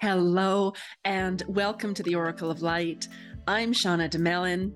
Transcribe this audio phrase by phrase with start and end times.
[0.00, 0.74] Hello,
[1.04, 3.08] and welcome to the Oracle of Light.
[3.48, 4.72] I'm Shauna Domalain.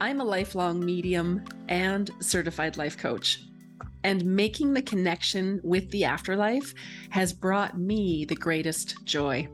[0.00, 3.44] I'm a lifelong medium and certified life coach.
[4.02, 6.74] And making the connection with the afterlife
[7.10, 9.46] has brought me the greatest joy.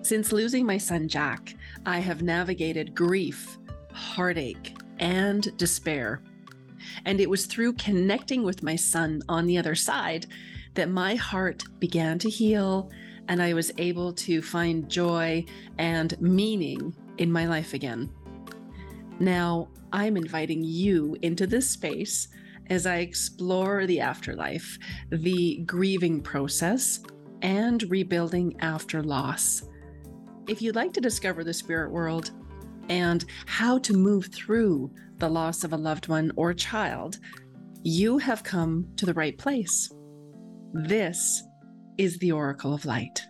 [0.00, 1.54] Since losing my son Jack,
[1.84, 3.58] I have navigated grief,
[3.92, 6.22] heartache, and despair.
[7.04, 10.24] And it was through connecting with my son on the other side
[10.72, 12.90] that my heart began to heal
[13.28, 15.44] and I was able to find joy
[15.78, 18.10] and meaning in my life again.
[19.20, 22.28] Now, I'm inviting you into this space
[22.70, 24.78] as I explore the afterlife,
[25.10, 27.00] the grieving process,
[27.42, 29.62] and rebuilding after loss.
[30.48, 32.32] If you'd like to discover the spirit world
[32.88, 37.18] and how to move through the loss of a loved one or child,
[37.82, 39.90] you have come to the right place.
[40.72, 41.42] This
[41.96, 43.22] is the Oracle of Light.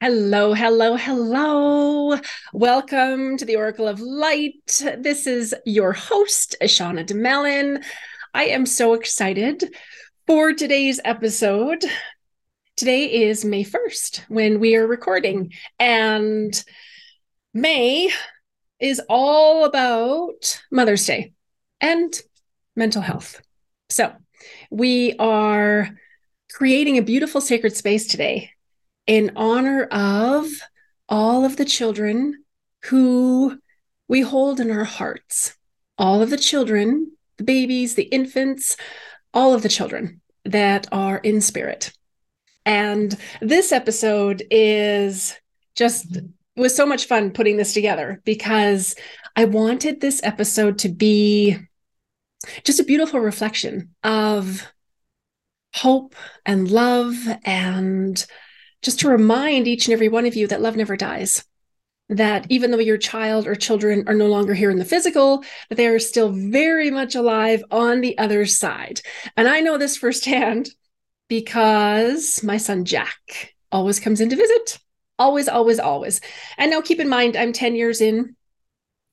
[0.00, 2.18] Hello, hello, hello.
[2.52, 4.82] Welcome to the Oracle of Light.
[4.98, 7.84] This is your host, Ashana Domalain.
[8.32, 9.74] I am so excited
[10.26, 11.84] for today's episode.
[12.76, 16.64] Today is May 1st when we are recording, and
[17.52, 18.10] May
[18.80, 21.34] is all about Mother's Day
[21.80, 22.18] and
[22.74, 23.42] mental health.
[23.90, 24.12] So,
[24.70, 25.90] we are
[26.52, 28.50] creating a beautiful sacred space today
[29.06, 30.46] in honor of
[31.08, 32.44] all of the children
[32.84, 33.58] who
[34.08, 35.56] we hold in our hearts,
[35.98, 38.76] all of the children, the babies, the infants,
[39.32, 41.92] all of the children that are in spirit.
[42.66, 45.36] And this episode is
[45.74, 46.18] just
[46.56, 48.94] was so much fun putting this together because
[49.36, 51.56] I wanted this episode to be
[52.64, 54.66] just a beautiful reflection of
[55.74, 58.26] hope and love and
[58.82, 61.44] just to remind each and every one of you that love never dies.
[62.08, 65.76] That even though your child or children are no longer here in the physical, that
[65.76, 69.00] they are still very much alive on the other side.
[69.36, 70.70] And I know this firsthand
[71.28, 74.78] because my son Jack always comes in to visit.
[75.18, 76.20] Always, always, always.
[76.58, 78.34] And now keep in mind, I'm 10 years in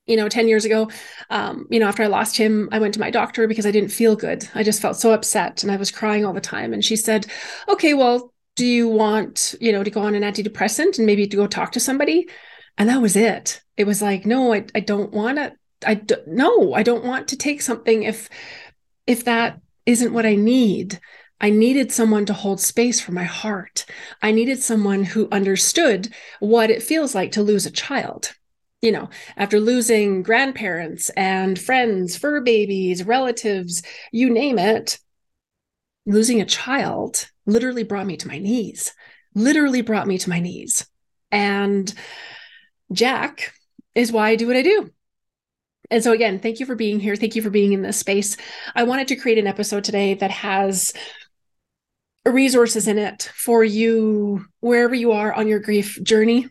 [0.08, 0.90] you know 10 years ago
[1.30, 3.90] um, you know after i lost him i went to my doctor because i didn't
[3.90, 4.48] feel good.
[4.54, 6.72] I just felt so upset and i was crying all the time.
[6.72, 7.26] And she said
[7.68, 11.36] okay well do you want you know to go on an antidepressant and maybe to
[11.36, 12.28] go talk to somebody?
[12.76, 13.60] And that was it.
[13.76, 15.52] It was like no i, I don't want to
[15.86, 18.28] i no i don't want to take something if
[19.06, 20.98] if that isn't what i need.
[21.40, 23.86] I needed someone to hold space for my heart.
[24.20, 28.34] I needed someone who understood what it feels like to lose a child
[28.80, 34.98] you know, after losing grandparents and friends, fur babies, relatives, you name it,
[36.06, 38.94] losing a child literally brought me to my knees,
[39.34, 40.86] literally brought me to my knees.
[41.30, 41.92] And
[42.92, 43.52] Jack
[43.94, 44.90] is why I do what I do.
[45.90, 47.16] And so, again, thank you for being here.
[47.16, 48.36] Thank you for being in this space.
[48.74, 50.92] I wanted to create an episode today that has
[52.26, 56.46] resources in it for you wherever you are on your grief journey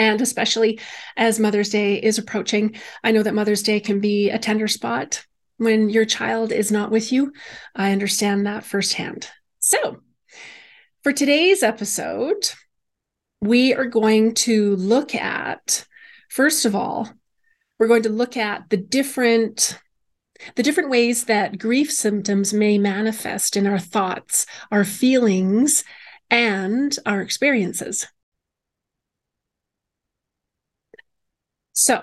[0.00, 0.80] and especially
[1.18, 2.74] as Mother's Day is approaching,
[3.04, 5.26] I know that Mother's Day can be a tender spot
[5.58, 7.34] when your child is not with you.
[7.76, 9.28] I understand that firsthand.
[9.58, 10.00] So,
[11.02, 12.50] for today's episode,
[13.42, 15.86] we are going to look at,
[16.30, 17.12] first of all,
[17.78, 19.78] we're going to look at the different
[20.56, 25.84] the different ways that grief symptoms may manifest in our thoughts, our feelings,
[26.30, 28.06] and our experiences.
[31.80, 32.02] So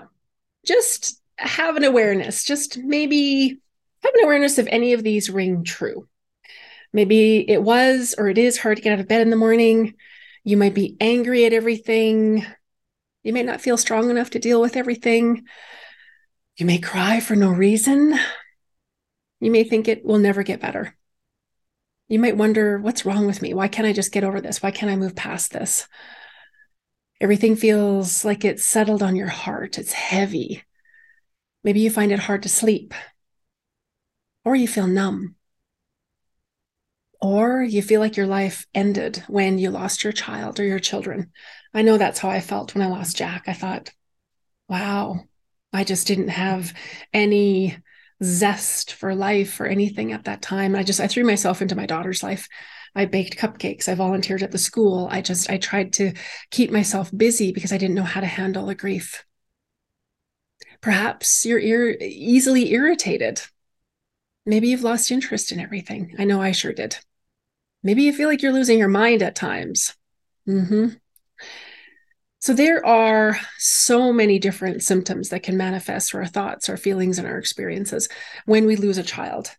[0.66, 3.60] just have an awareness, just maybe
[4.02, 6.08] have an awareness if any of these ring true.
[6.92, 9.94] Maybe it was or it is hard to get out of bed in the morning.
[10.42, 12.44] You might be angry at everything.
[13.22, 15.44] You may not feel strong enough to deal with everything.
[16.56, 18.18] You may cry for no reason.
[19.38, 20.96] You may think it will never get better.
[22.08, 23.54] You might wonder, what's wrong with me?
[23.54, 24.60] Why can't I just get over this?
[24.60, 25.86] Why can't I move past this?
[27.20, 30.62] Everything feels like it's settled on your heart, it's heavy.
[31.64, 32.94] Maybe you find it hard to sleep,
[34.44, 35.34] or you feel numb,
[37.20, 41.32] or you feel like your life ended when you lost your child or your children.
[41.74, 43.44] I know that's how I felt when I lost Jack.
[43.48, 43.90] I thought,
[44.68, 45.24] wow,
[45.72, 46.72] I just didn't have
[47.12, 47.78] any
[48.22, 50.76] zest for life or anything at that time.
[50.76, 52.48] I just I threw myself into my daughter's life.
[52.94, 53.88] I baked cupcakes.
[53.88, 55.08] I volunteered at the school.
[55.10, 56.12] I just, I tried to
[56.50, 59.24] keep myself busy because I didn't know how to handle the grief.
[60.80, 63.42] Perhaps you're ir- easily irritated.
[64.46, 66.14] Maybe you've lost interest in everything.
[66.18, 66.98] I know I sure did.
[67.82, 69.94] Maybe you feel like you're losing your mind at times.
[70.48, 70.88] Mm-hmm.
[72.40, 77.18] So there are so many different symptoms that can manifest for our thoughts, our feelings,
[77.18, 78.08] and our experiences
[78.46, 79.50] when we lose a child.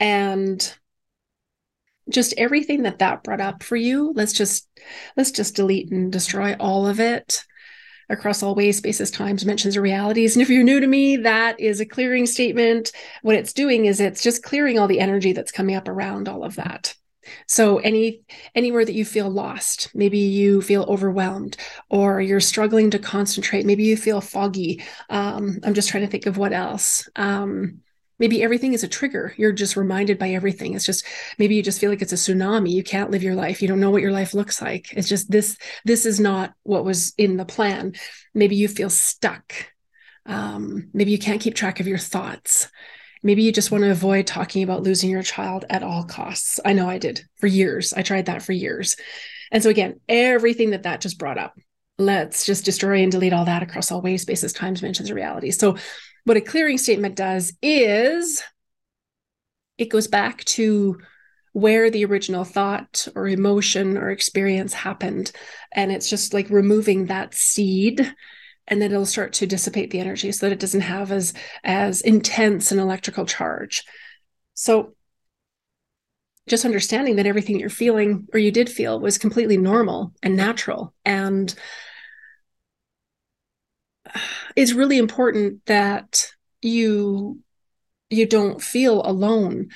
[0.00, 0.74] And
[2.10, 4.68] just everything that that brought up for you, let's just
[5.16, 7.44] let's just delete and destroy all of it
[8.08, 10.36] across all ways, spaces, times, dimensions, or realities.
[10.36, 12.92] And if you're new to me, that is a clearing statement.
[13.22, 16.44] What it's doing is it's just clearing all the energy that's coming up around all
[16.44, 16.94] of that.
[17.48, 18.20] So any
[18.54, 21.56] anywhere that you feel lost, maybe you feel overwhelmed
[21.90, 24.84] or you're struggling to concentrate, maybe you feel foggy.
[25.10, 27.08] Um, I'm just trying to think of what else.
[27.16, 27.80] Um,
[28.18, 29.34] maybe everything is a trigger.
[29.36, 30.74] You're just reminded by everything.
[30.74, 31.04] It's just
[31.38, 32.70] maybe you just feel like it's a tsunami.
[32.70, 33.62] You can't live your life.
[33.62, 34.92] You don't know what your life looks like.
[34.92, 35.56] It's just this.
[35.84, 37.94] This is not what was in the plan.
[38.34, 39.52] Maybe you feel stuck.
[40.26, 42.68] Um, maybe you can't keep track of your thoughts
[43.26, 46.60] maybe you just want to avoid talking about losing your child at all costs.
[46.64, 47.92] I know I did for years.
[47.92, 48.96] I tried that for years.
[49.50, 51.58] And so, again, everything that that just brought up,
[51.98, 55.50] let's just destroy and delete all that across all ways, spaces, times, dimensions, reality.
[55.50, 55.76] So,
[56.26, 58.42] what a clearing statement does is
[59.78, 60.98] it goes back to
[61.52, 65.32] where the original thought or emotion or experience happened.
[65.72, 68.12] And it's just like removing that seed
[68.68, 71.32] and then it'll start to dissipate the energy so that it doesn't have as
[71.62, 73.84] as intense an electrical charge
[74.54, 74.94] so
[76.48, 80.94] just understanding that everything you're feeling or you did feel was completely normal and natural
[81.04, 81.54] and
[84.54, 86.32] it's really important that
[86.62, 87.40] you
[88.10, 89.68] you don't feel alone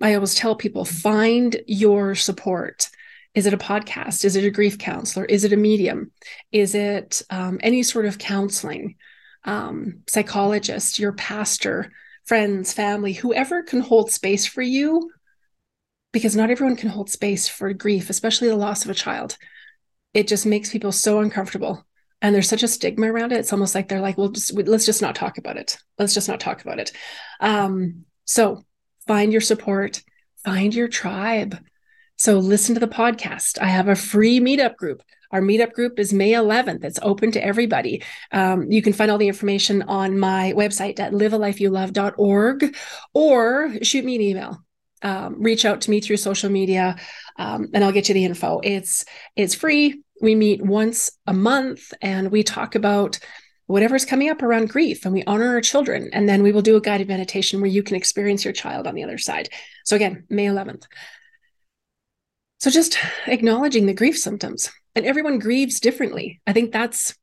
[0.00, 2.90] i always tell people find your support
[3.34, 4.24] is it a podcast?
[4.24, 5.24] Is it a grief counselor?
[5.24, 6.10] Is it a medium?
[6.50, 8.96] Is it um, any sort of counseling?
[9.44, 11.92] Um, psychologist, your pastor,
[12.24, 15.10] friends, family, whoever can hold space for you,
[16.12, 19.38] because not everyone can hold space for grief, especially the loss of a child.
[20.12, 21.86] It just makes people so uncomfortable.
[22.22, 23.38] And there's such a stigma around it.
[23.38, 25.78] It's almost like they're like, well, just let's just not talk about it.
[25.98, 26.92] Let's just not talk about it.
[27.40, 28.64] Um, so
[29.06, 30.02] find your support,
[30.44, 31.58] find your tribe
[32.20, 33.58] so listen to the podcast.
[33.62, 35.02] I have a free meetup group.
[35.30, 36.84] Our meetup group is May 11th.
[36.84, 38.02] It's open to everybody.
[38.30, 42.76] Um, you can find all the information on my website at livealifeyoulove.org
[43.14, 44.62] or shoot me an email.
[45.00, 46.96] Um, reach out to me through social media
[47.38, 48.60] um, and I'll get you the info.
[48.62, 50.02] It's it's free.
[50.20, 53.18] We meet once a month and we talk about
[53.66, 56.10] whatever's coming up around grief and we honor our children.
[56.12, 58.94] And then we will do a guided meditation where you can experience your child on
[58.94, 59.48] the other side.
[59.84, 60.86] So again, May 11th.
[62.58, 66.40] So just acknowledging the grief symptoms and everyone grieves differently.
[66.46, 67.14] I think that's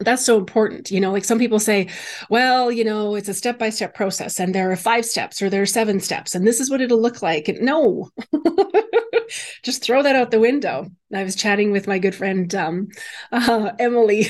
[0.00, 1.88] that's so important you know like some people say
[2.30, 5.50] well you know it's a step by step process and there are five steps or
[5.50, 8.10] there are seven steps and this is what it'll look like and no
[9.62, 12.88] just throw that out the window i was chatting with my good friend um,
[13.32, 14.26] uh, emily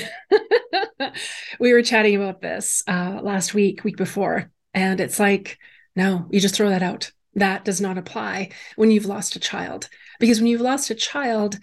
[1.59, 5.57] we were chatting about this uh, last week week before and it's like
[5.95, 9.89] no you just throw that out that does not apply when you've lost a child
[10.19, 11.57] because when you've lost a child,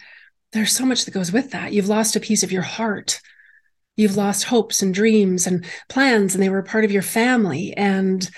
[0.51, 1.71] there's so much that goes with that.
[1.71, 3.21] You've lost a piece of your heart.
[3.97, 7.73] You've lost hopes and dreams and plans, and they were part of your family.
[7.75, 8.29] And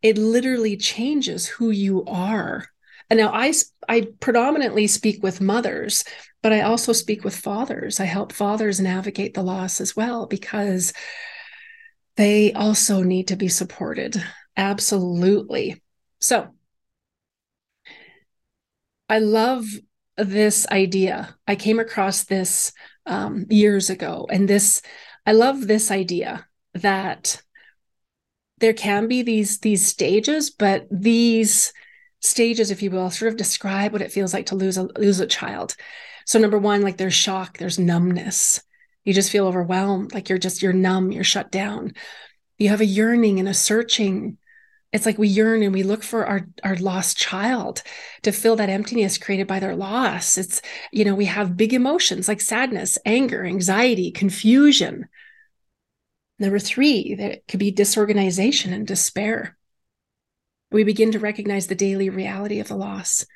[0.00, 2.66] it literally changes who you are.
[3.10, 3.52] And now I,
[3.88, 6.04] I predominantly speak with mothers,
[6.42, 8.00] but I also speak with fathers.
[8.00, 10.94] I help fathers navigate the loss as well because
[12.16, 14.22] they also need to be supported.
[14.56, 15.82] Absolutely.
[16.20, 16.48] So,
[19.08, 19.66] I love
[20.16, 21.36] this idea.
[21.46, 22.72] I came across this
[23.06, 24.82] um, years ago, and this
[25.26, 27.42] I love this idea that
[28.58, 31.72] there can be these these stages, but these
[32.20, 35.20] stages, if you will, sort of describe what it feels like to lose a lose
[35.20, 35.74] a child.
[36.26, 38.62] So number one, like there's shock, there's numbness.
[39.04, 41.94] You just feel overwhelmed, like you're just you're numb, you're shut down.
[42.58, 44.38] You have a yearning and a searching
[44.92, 47.82] it's like we yearn and we look for our our lost child
[48.22, 50.36] to fill that emptiness created by their loss.
[50.36, 50.60] It's
[50.92, 55.08] you know we have big emotions like sadness anger anxiety confusion.
[56.38, 59.56] Number 3 that it could be disorganization and despair.
[60.70, 63.26] We begin to recognize the daily reality of the loss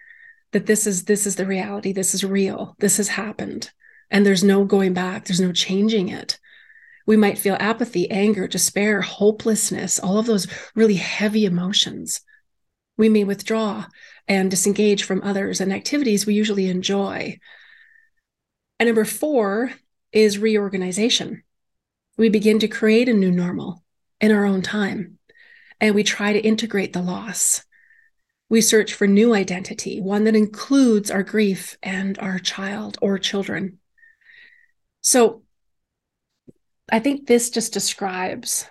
[0.53, 1.93] that this is this is the reality.
[1.93, 2.77] This is real.
[2.79, 3.71] This has happened.
[4.11, 5.25] And there's no going back.
[5.25, 6.39] There's no changing it
[7.07, 12.21] we might feel apathy, anger, despair, hopelessness, all of those really heavy emotions.
[12.99, 13.87] We may withdraw
[14.27, 17.39] and disengage from others and activities we usually enjoy.
[18.81, 19.73] And number four
[20.13, 21.43] is reorganization.
[22.19, 23.85] We begin to create a new normal
[24.21, 25.19] in our own time,
[25.81, 27.63] and we try to integrate the loss.
[28.49, 33.79] We search for new identity, one that includes our grief and our child or children.
[35.03, 35.43] So
[36.91, 38.67] I think this just describes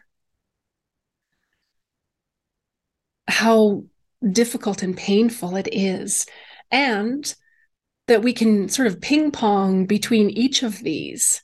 [3.28, 3.84] how
[4.32, 6.26] difficult and painful it is,
[6.72, 7.34] and
[8.08, 11.42] that we can sort of ping pong between each of these.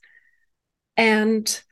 [0.96, 1.62] And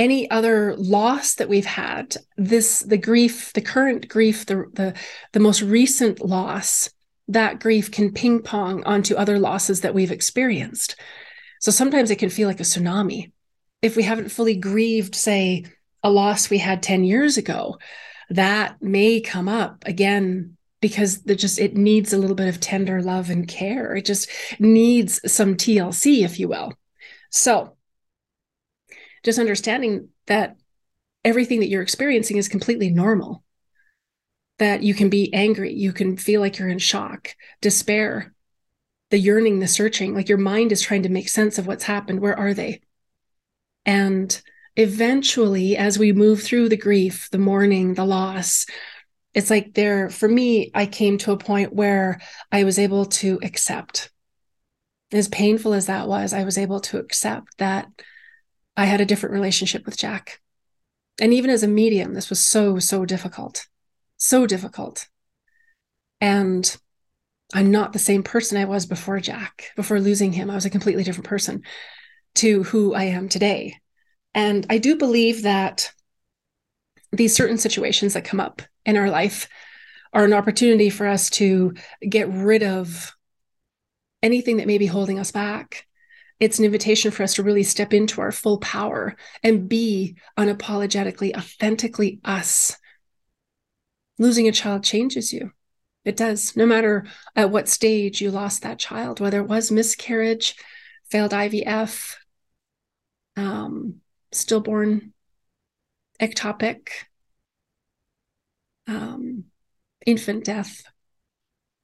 [0.00, 4.94] any other loss that we've had this the grief the current grief the the,
[5.32, 6.88] the most recent loss
[7.28, 10.96] that grief can ping pong onto other losses that we've experienced
[11.60, 13.30] so sometimes it can feel like a tsunami
[13.82, 15.64] if we haven't fully grieved say
[16.02, 17.78] a loss we had 10 years ago
[18.30, 23.02] that may come up again because it just it needs a little bit of tender
[23.02, 23.94] love and care.
[23.94, 26.72] It just needs some tlc if you will.
[27.30, 27.76] So
[29.22, 30.56] just understanding that
[31.24, 33.44] everything that you're experiencing is completely normal.
[34.58, 38.34] That you can be angry you can feel like you're in shock despair
[39.10, 42.20] the yearning the searching like your mind is trying to make sense of what's happened.
[42.20, 42.80] Where are they
[43.86, 44.42] and
[44.76, 48.66] eventually as we move through the grief the mourning the loss
[49.34, 52.20] it's like there for me i came to a point where
[52.52, 54.10] i was able to accept
[55.12, 57.88] as painful as that was i was able to accept that
[58.80, 60.40] I had a different relationship with Jack.
[61.20, 63.66] And even as a medium, this was so, so difficult,
[64.16, 65.06] so difficult.
[66.20, 66.74] And
[67.52, 70.50] I'm not the same person I was before Jack, before losing him.
[70.50, 71.62] I was a completely different person
[72.36, 73.76] to who I am today.
[74.34, 75.92] And I do believe that
[77.12, 79.48] these certain situations that come up in our life
[80.12, 81.74] are an opportunity for us to
[82.08, 83.14] get rid of
[84.22, 85.86] anything that may be holding us back
[86.40, 91.36] it's an invitation for us to really step into our full power and be unapologetically,
[91.36, 92.78] authentically us.
[94.18, 95.52] Losing a child changes you.
[96.06, 97.06] It does, no matter
[97.36, 100.56] at what stage you lost that child, whether it was miscarriage,
[101.10, 102.16] failed IVF,
[103.40, 103.96] um,
[104.32, 105.12] stillborn,
[106.20, 106.88] ectopic,
[108.86, 109.44] um,
[110.04, 110.82] infant death,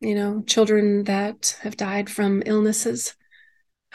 [0.01, 3.15] you know, children that have died from illnesses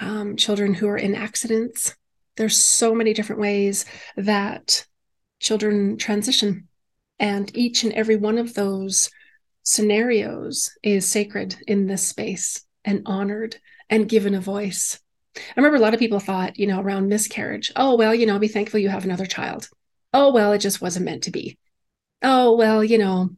[0.01, 1.95] um, children who are in accidents.
[2.35, 3.85] There's so many different ways
[4.17, 4.85] that
[5.39, 6.67] children transition.
[7.19, 9.09] And each and every one of those
[9.63, 13.57] scenarios is sacred in this space and honored
[13.89, 14.99] and given a voice.
[15.35, 18.37] I remember a lot of people thought, you know, around miscarriage, oh, well, you know,
[18.39, 19.69] be thankful you have another child.
[20.13, 21.57] Oh, well, it just wasn't meant to be.
[22.21, 23.29] Oh, well, you know,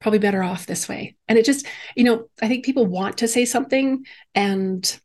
[0.00, 1.16] probably better off this way.
[1.28, 1.66] And it just,
[1.96, 4.04] you know, I think people want to say something
[4.34, 5.00] and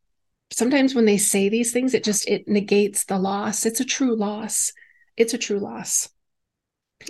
[0.52, 4.16] sometimes when they say these things it just it negates the loss it's a true
[4.16, 4.72] loss
[5.18, 6.10] it's a true loss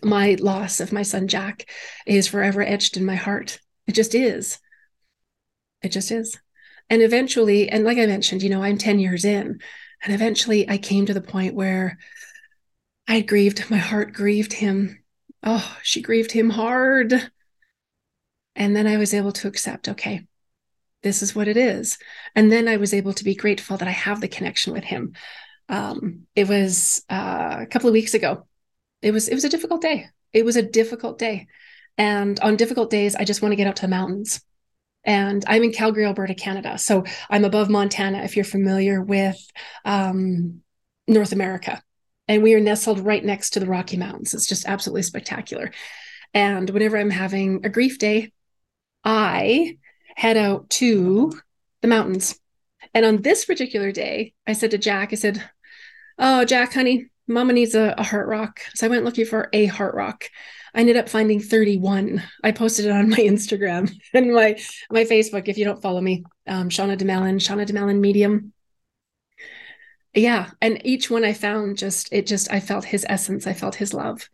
[0.04, 1.70] my loss of my son jack
[2.06, 4.60] is forever etched in my heart it just is
[5.82, 6.38] it just is
[6.90, 9.60] and eventually and like i mentioned you know i'm 10 years in
[10.04, 11.98] and eventually i came to the point where
[13.08, 15.04] i grieved my heart grieved him
[15.44, 17.14] oh she grieved him hard
[18.56, 20.26] and then i was able to accept okay
[21.04, 21.98] this is what it is.
[22.36, 25.14] And then I was able to be grateful that I have the connection with him.
[25.70, 28.48] Um, it was uh, a couple of weeks ago.
[29.02, 30.08] It was it was a difficult day.
[30.34, 31.48] It was a difficult day,
[31.98, 34.42] and on difficult days, I just want to get out to the mountains.
[35.06, 36.78] And I'm in Calgary, Alberta, Canada.
[36.78, 38.20] So I'm above Montana.
[38.20, 39.38] If you're familiar with
[39.86, 40.62] um,
[41.08, 41.82] North America,
[42.28, 44.36] and we are nestled right next to the Rocky Mountains.
[44.36, 45.72] It's just absolutely spectacular.
[46.34, 48.32] And whenever I'm having a grief day,
[49.04, 49.78] I
[50.16, 51.34] head out to
[51.82, 52.40] the mountains.
[52.94, 55.44] And on this particular day, I said to Jack, I said,
[56.20, 58.60] Oh, Jack, honey, mama needs a, a heart rock.
[58.76, 60.26] So I went looking for a heart rock.
[60.74, 62.22] I ended up finding 31.
[62.44, 64.60] I posted it on my Instagram and my
[64.92, 65.48] my Facebook.
[65.48, 68.54] If you don't follow me, um, Shauna Domalain, Shauna Domalain Medium.
[70.14, 73.48] Yeah, and each one I found just it just I felt his essence.
[73.48, 74.30] I felt his love,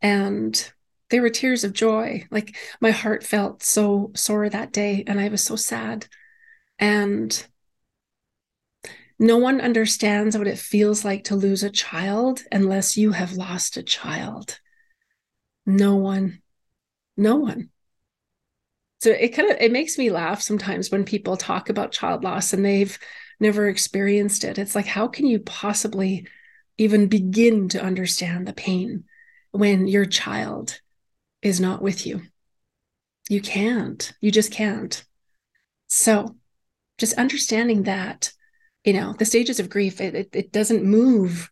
[0.00, 0.72] and
[1.12, 2.26] they were tears of joy.
[2.30, 6.06] Like my heart felt so sore that day and I was so sad.
[6.78, 7.46] And
[9.18, 13.76] no one understands what it feels like to lose a child unless you have lost
[13.76, 14.58] a child.
[15.66, 16.40] No one.
[17.16, 17.70] No one.
[19.00, 22.52] So it kind of it makes me laugh sometimes when people talk about child loss
[22.52, 22.96] and they've
[23.40, 24.58] never experienced it.
[24.58, 26.26] It's like how can you possibly
[26.78, 29.04] even begin to understand the pain
[29.50, 30.80] when your child
[31.42, 32.22] is not with you.
[33.28, 34.12] You can't.
[34.20, 35.04] You just can't.
[35.88, 36.36] So,
[36.98, 38.32] just understanding that,
[38.84, 41.50] you know, the stages of grief, it, it, it doesn't move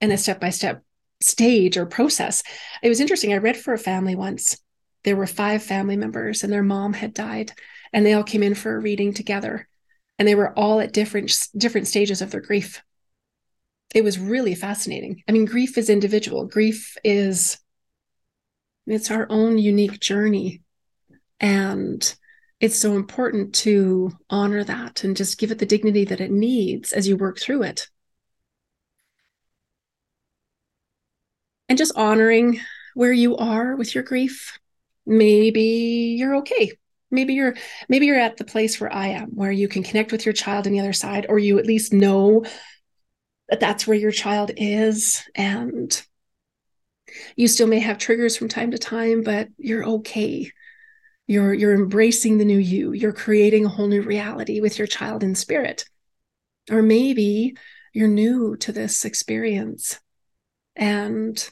[0.00, 0.82] in a step by step
[1.24, 2.42] stage or process.
[2.82, 3.32] It was interesting.
[3.32, 4.58] I read for a family once,
[5.04, 7.52] there were five family members and their mom had died
[7.92, 9.68] and they all came in for a reading together
[10.18, 12.82] and they were all at different different stages of their grief
[13.94, 17.58] it was really fascinating i mean grief is individual grief is
[18.86, 20.62] it's our own unique journey
[21.40, 22.16] and
[22.60, 26.92] it's so important to honor that and just give it the dignity that it needs
[26.92, 27.88] as you work through it
[31.68, 32.60] and just honoring
[32.94, 34.58] where you are with your grief.
[35.06, 36.72] Maybe you're okay.
[37.10, 37.54] Maybe you're
[37.88, 40.66] maybe you're at the place where i am where you can connect with your child
[40.66, 42.44] on the other side or you at least know
[43.48, 46.04] that that's where your child is and
[47.36, 50.50] you still may have triggers from time to time but you're okay.
[51.26, 52.92] You're you're embracing the new you.
[52.92, 55.84] You're creating a whole new reality with your child in spirit.
[56.70, 57.56] Or maybe
[57.92, 60.00] you're new to this experience
[60.76, 61.48] and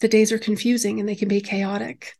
[0.00, 2.14] the days are confusing and they can be chaotic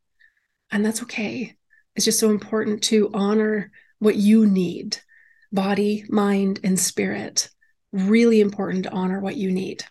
[0.71, 1.57] and that's okay.
[1.97, 4.99] It's just so important to honor what you need
[5.53, 7.51] body, mind, and spirit.
[7.93, 9.85] Really important to honor what you need.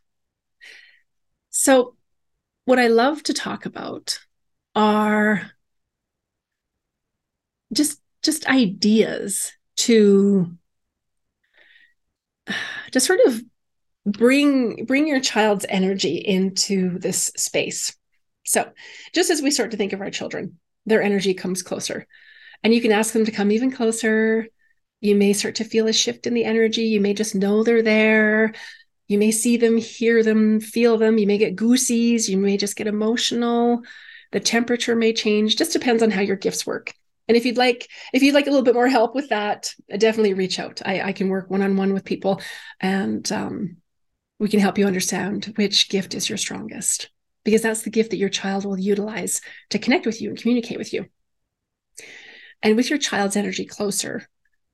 [1.49, 1.95] So,
[2.65, 4.19] what I love to talk about
[4.75, 5.51] are
[7.73, 10.51] just just ideas to
[12.91, 13.41] just sort of
[14.11, 17.95] bring bring your child's energy into this space
[18.45, 18.69] so
[19.13, 20.57] just as we start to think of our children
[20.89, 22.05] their energy comes closer.
[22.63, 24.47] And you can ask them to come even closer.
[24.99, 26.83] You may start to feel a shift in the energy.
[26.83, 28.53] You may just know they're there.
[29.07, 31.17] You may see them, hear them, feel them.
[31.17, 32.29] You may get goosies.
[32.29, 33.81] You may just get emotional.
[34.31, 35.55] The temperature may change.
[35.55, 36.93] Just depends on how your gifts work.
[37.27, 40.33] And if you'd like, if you'd like a little bit more help with that, definitely
[40.33, 40.81] reach out.
[40.83, 42.41] I, I can work one on one with people,
[42.79, 43.77] and um,
[44.39, 47.09] we can help you understand which gift is your strongest
[47.43, 50.77] because that's the gift that your child will utilize to connect with you and communicate
[50.77, 51.05] with you.
[52.61, 54.27] And with your child's energy closer,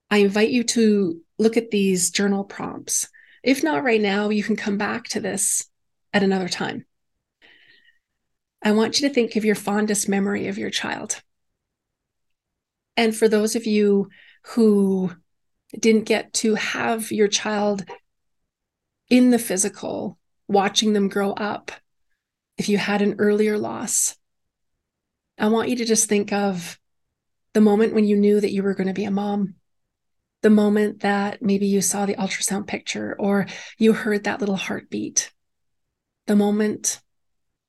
[0.10, 3.10] I invite you to look at these journal prompts.
[3.44, 5.68] If not right now, you can come back to this
[6.14, 6.86] at another time.
[8.64, 11.22] I want you to think of your fondest memory of your child.
[12.98, 14.10] And for those of you
[14.48, 15.12] who
[15.78, 17.86] didn't get to have your child
[19.10, 21.72] in the physical, watching them grow up,
[22.58, 24.16] if you had an earlier loss,
[25.38, 26.80] I want you to just think of
[27.54, 29.56] the moment when you knew that you were going to be a mom,
[30.42, 35.32] the moment that maybe you saw the ultrasound picture or you heard that little heartbeat,
[36.28, 37.02] the moment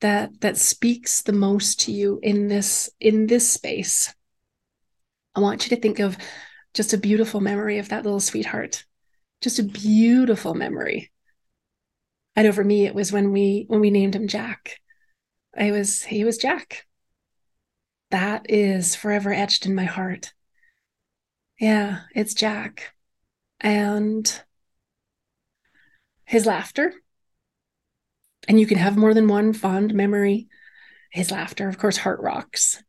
[0.00, 4.14] that that speaks the most to you in this in this space.
[5.34, 6.16] I want you to think of
[6.74, 8.84] just a beautiful memory of that little sweetheart.
[9.40, 11.10] Just a beautiful memory.
[12.36, 14.78] Know for me, it was when we when we named him Jack.
[15.56, 16.86] I was he was Jack.
[18.10, 20.32] That is forever etched in my heart.
[21.58, 22.92] Yeah, it's Jack.
[23.60, 24.42] And
[26.24, 26.92] his laughter.
[28.48, 30.48] And you can have more than one fond memory.
[31.10, 32.82] His laughter, of course, heart rocks.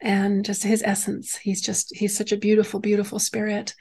[0.00, 1.36] And just his essence.
[1.36, 3.74] He's just, he's such a beautiful, beautiful spirit.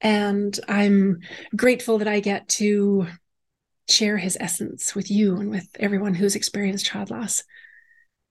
[0.00, 1.20] And I'm
[1.54, 3.06] grateful that I get to
[3.88, 7.42] share his essence with you and with everyone who's experienced child loss.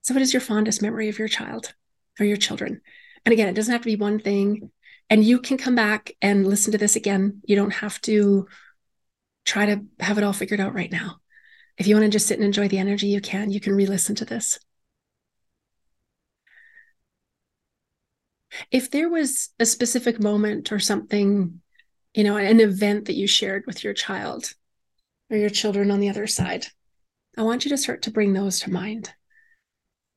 [0.02, 1.74] So, what is your fondest memory of your child
[2.18, 2.80] or your children?
[3.24, 4.70] And again, it doesn't have to be one thing.
[5.10, 7.42] And you can come back and listen to this again.
[7.44, 8.48] You don't have to
[9.44, 11.16] try to have it all figured out right now.
[11.78, 13.50] If you want to just sit and enjoy the energy, you can.
[13.50, 14.58] You can re listen to this.
[18.70, 21.60] If there was a specific moment or something,
[22.14, 24.52] you know, an event that you shared with your child
[25.32, 26.66] or your children on the other side.
[27.38, 29.12] I want you to start to bring those to mind.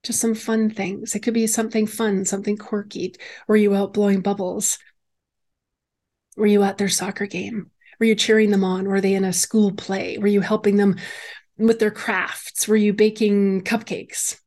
[0.03, 1.15] Just some fun things.
[1.15, 3.15] It could be something fun, something quirky.
[3.47, 4.77] Were you out blowing bubbles?
[6.35, 7.71] Were you at their soccer game?
[7.97, 8.89] Were you cheering them on?
[8.89, 10.17] Were they in a school play?
[10.17, 10.97] Were you helping them
[11.57, 12.67] with their crafts?
[12.67, 14.39] Were you baking cupcakes?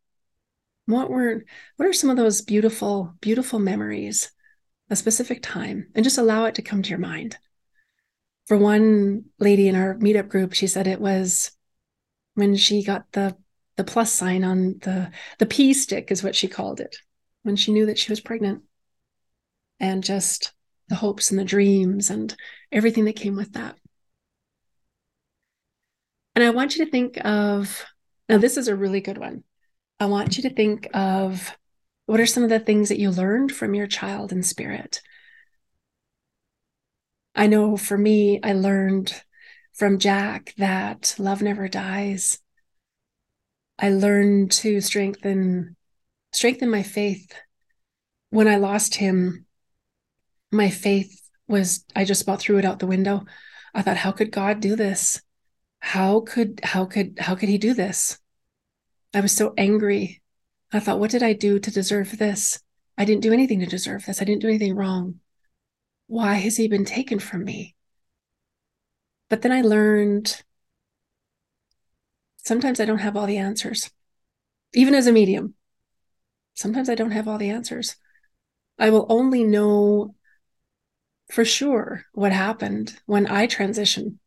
[0.84, 1.44] What were
[1.76, 4.30] what are some of those beautiful, beautiful memories,
[4.90, 7.38] a specific time, and just allow it to come to your mind
[8.48, 11.52] for one lady in our meetup group, she said it was
[12.34, 13.36] when she got the
[13.76, 16.96] the plus sign on the the pee stick is what she called it
[17.42, 18.62] when she knew that she was pregnant.
[19.78, 20.52] And just
[20.88, 22.34] the hopes and the dreams and
[22.72, 23.76] everything that came with that.
[26.34, 27.84] And i want you to think of
[28.28, 29.44] now this is a really good one.
[30.00, 31.54] I want you to think of
[32.06, 35.02] what are some of the things that you learned from your child in spirit
[37.38, 39.14] I know for me, I learned
[39.72, 42.40] from Jack that love never dies.
[43.78, 45.76] I learned to strengthen
[46.32, 47.32] strengthen my faith.
[48.30, 49.46] When I lost him,
[50.50, 53.24] my faith was, I just about threw it out the window.
[53.72, 55.22] I thought, how could God do this?
[55.78, 58.18] How could, how could, how could he do this?
[59.14, 60.22] I was so angry.
[60.72, 62.60] I thought, what did I do to deserve this?
[62.98, 64.20] I didn't do anything to deserve this.
[64.20, 65.20] I didn't do anything wrong.
[66.08, 67.76] Why has he been taken from me?
[69.28, 70.42] But then I learned
[72.38, 73.90] sometimes I don't have all the answers,
[74.74, 75.54] even as a medium.
[76.54, 77.96] Sometimes I don't have all the answers.
[78.78, 80.14] I will only know
[81.30, 84.18] for sure what happened when I transition.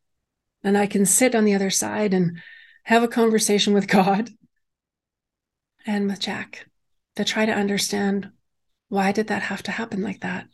[0.62, 2.38] And I can sit on the other side and
[2.84, 4.30] have a conversation with God
[5.84, 6.66] and with Jack
[7.16, 8.30] to try to understand
[8.88, 10.46] why did that have to happen like that?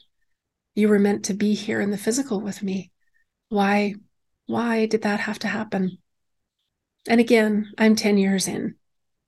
[0.79, 2.93] You were meant to be here in the physical with me.
[3.49, 3.97] Why
[4.47, 5.99] why did that have to happen?
[7.09, 8.77] And again, I'm 10 years in.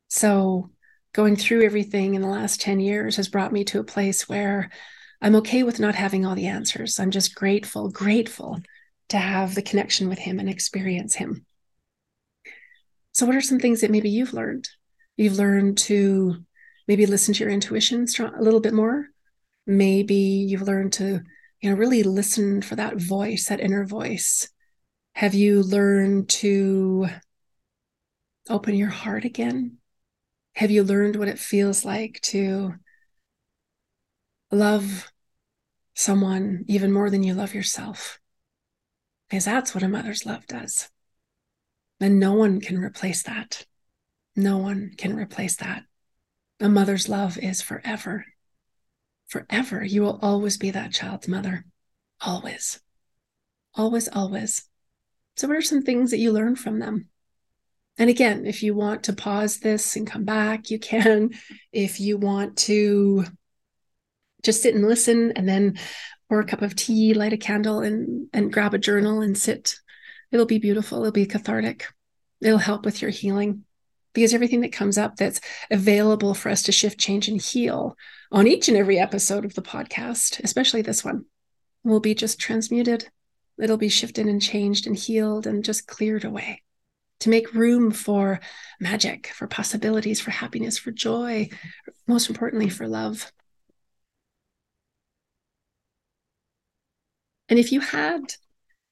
[0.07, 0.71] So
[1.13, 4.71] going through everything in the last 10 years has brought me to a place where
[5.21, 7.01] I'm okay with not having all the answers.
[7.01, 8.61] I'm just grateful, grateful
[9.09, 11.45] to have the connection with him and experience him.
[13.11, 14.69] So, what are some things that maybe you've learned?
[15.17, 16.45] You've learned to
[16.87, 19.09] maybe listen to your intuition a little bit more.
[19.67, 21.23] Maybe you've learned to,
[21.61, 24.49] you know, really listen for that voice, that inner voice.
[25.15, 27.09] Have you learned to
[28.49, 29.79] open your heart again?
[30.55, 32.75] Have you learned what it feels like to
[34.51, 35.11] love
[35.95, 38.19] someone even more than you love yourself?
[39.29, 40.91] Because that's what a mother's love does.
[42.01, 43.67] And no one can replace that.
[44.35, 45.85] No one can replace that.
[46.61, 48.25] A mother's love is forever.
[49.31, 49.85] Forever.
[49.85, 51.65] You will always be that child's mother.
[52.21, 52.81] Always.
[53.77, 54.69] Always, always.
[55.37, 57.07] So, what are some things that you learn from them?
[57.97, 61.31] And again, if you want to pause this and come back, you can.
[61.73, 63.25] If you want to
[64.43, 65.79] just sit and listen and then
[66.29, 69.77] pour a cup of tea, light a candle, and, and grab a journal and sit,
[70.33, 70.99] it'll be beautiful.
[70.99, 71.87] It'll be cathartic.
[72.41, 73.65] It'll help with your healing
[74.13, 75.41] because everything that comes up that's
[75.71, 77.97] available for us to shift, change, and heal
[78.33, 81.25] on each and every episode of the podcast, especially this one,
[81.83, 83.09] will be just transmuted.
[83.59, 86.63] It'll be shifted and changed and healed and just cleared away
[87.21, 88.41] to make room for
[88.79, 91.51] magic, for possibilities, for happiness, for joy,
[92.07, 93.31] most importantly, for love.
[97.49, 98.21] And if you had,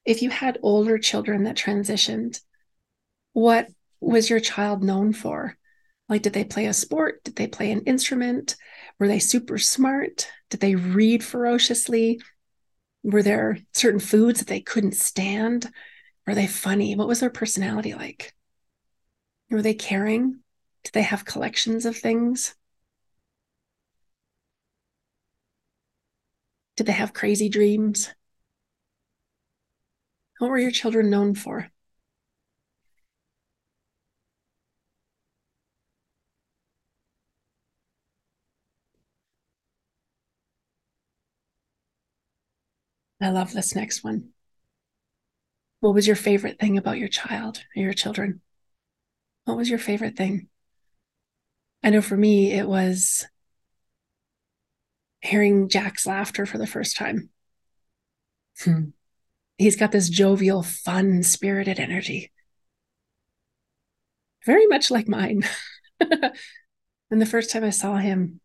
[0.05, 2.41] if you had older children that transitioned,
[3.33, 3.67] what
[4.01, 5.57] was your child known for?
[6.09, 7.23] Like, did they play a sport?
[7.23, 8.55] Did they play an instrument?
[8.99, 10.27] Were they super smart?
[10.49, 12.19] Did they read ferociously?
[13.03, 15.71] Were there certain foods that they couldn't stand?
[16.27, 16.95] Were they funny?
[16.95, 18.33] What was their personality like?
[19.51, 20.39] Were they caring?
[20.83, 22.55] Did they have collections of things?
[26.77, 28.09] Did they have crazy dreams?
[30.39, 31.69] What were your children known for?
[43.21, 44.29] I love this next one.
[45.81, 48.41] What was your favorite thing about your child or your children?
[49.45, 50.47] What was your favorite thing?
[51.83, 53.25] I know for me, it was
[55.21, 57.29] hearing Jack's laughter for the first time.
[58.61, 58.89] Hmm.
[59.57, 62.31] He's got this jovial, fun, spirited energy.
[64.45, 65.43] Very much like mine.
[65.99, 68.39] and the first time I saw him,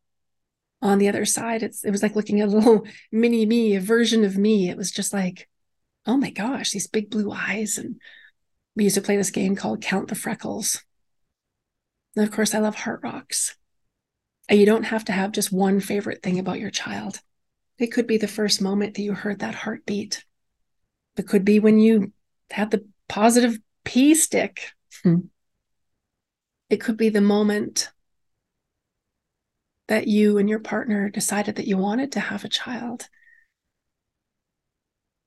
[0.85, 3.81] on the other side, it's it was like looking at a little mini me, a
[3.81, 4.69] version of me.
[4.69, 5.49] It was just like,
[6.07, 7.79] oh my gosh, these big blue eyes.
[7.79, 7.97] And
[8.77, 10.85] we used to play this game called Count the Freckles.
[12.15, 13.57] And of course, I love heart rocks.
[14.49, 17.21] And you don't have to have just one favorite thing about your child.
[17.79, 20.23] It could be the first moment that you heard that heartbeat.
[21.17, 22.13] It could be when you
[22.51, 24.73] had the positive pee stick.
[25.03, 25.21] Hmm.
[26.69, 27.91] It could be the moment
[29.89, 33.09] that you and your partner decided that you wanted to have a child.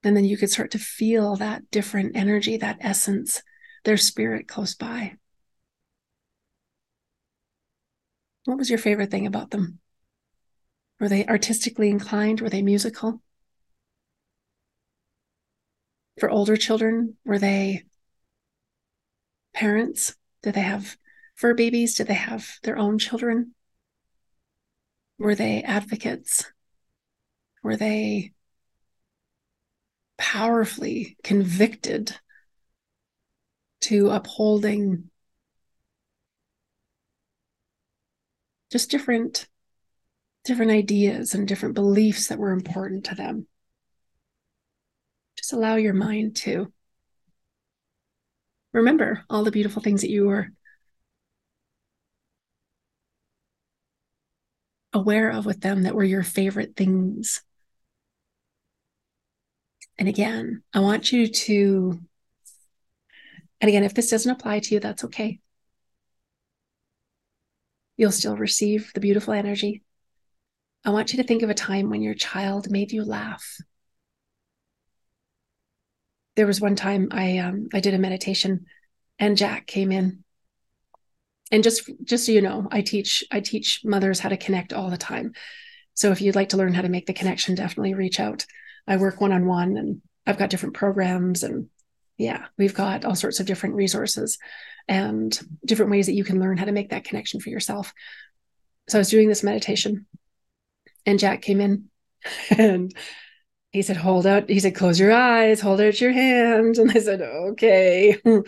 [0.02, 3.42] And then you could start to feel that different energy, that essence,
[3.84, 5.14] their spirit close by.
[8.44, 9.80] What was your favorite thing about them?
[11.00, 12.40] Were they artistically inclined?
[12.40, 13.22] Were they musical?
[16.18, 17.84] For older children, were they
[19.54, 20.16] parents?
[20.42, 20.96] Did they have
[21.34, 21.94] fur babies?
[21.96, 23.54] Did they have their own children?
[25.18, 26.44] Were they advocates?
[27.62, 28.32] Were they
[30.16, 32.16] powerfully convicted
[33.80, 35.10] to upholding
[38.70, 39.48] just different
[40.44, 43.46] different ideas and different beliefs that were important to them.
[45.36, 46.72] Just allow your mind to
[48.72, 50.48] remember all the beautiful things that you were
[54.98, 57.42] aware of with them that were your favorite things.
[59.98, 62.00] And again, I want you to,
[63.60, 65.40] and again, if this doesn't apply to you, that's okay.
[67.96, 69.82] You'll still receive the beautiful energy.
[70.84, 73.58] I want you to think of a time when your child made you laugh.
[76.36, 78.66] There was one time I um, I did a meditation,
[79.18, 80.22] and Jack came in.
[81.50, 84.90] And just just so you know, I teach I teach mothers how to connect all
[84.90, 85.32] the time.
[85.94, 88.46] So if you'd like to learn how to make the connection, definitely reach out.
[88.86, 91.68] I work one on one, and I've got different programs, and
[92.18, 94.38] yeah, we've got all sorts of different resources
[94.88, 97.92] and different ways that you can learn how to make that connection for yourself.
[98.88, 100.06] So I was doing this meditation
[101.06, 101.84] and Jack came in
[102.50, 102.94] and
[103.70, 104.48] he said, Hold out.
[104.48, 106.78] He said, Close your eyes, hold out your hand.
[106.78, 108.20] And I said, Okay.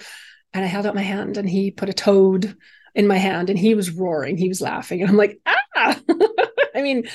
[0.53, 2.57] And I held out my hand and he put a toad
[2.94, 4.37] in my hand and he was roaring.
[4.37, 5.00] He was laughing.
[5.00, 6.00] And I'm like, Ah.
[6.74, 7.09] I mean,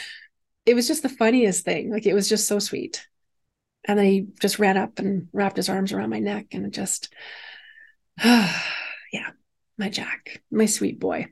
[0.65, 1.91] it was just the funniest thing.
[1.91, 3.05] Like it was just so sweet.
[3.85, 7.13] And then he just ran up and wrapped his arms around my neck and just,
[8.23, 8.51] yeah,
[9.77, 11.27] my Jack, my sweet boy.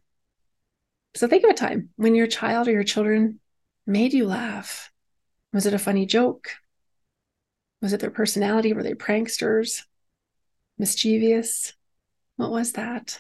[1.16, 3.40] So think of a time when your child or your children
[3.86, 4.92] made you laugh?
[5.52, 6.52] Was it a funny joke?
[7.82, 8.74] Was it their personality?
[8.74, 9.84] Were they pranksters?
[10.78, 11.74] Mischievous?
[12.38, 13.20] What was that?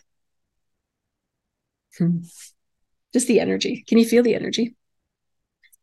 [1.97, 2.19] Hmm.
[3.13, 3.84] Just the energy.
[3.88, 4.75] Can you feel the energy?